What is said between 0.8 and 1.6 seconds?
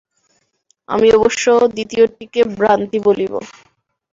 আমি অবশ্য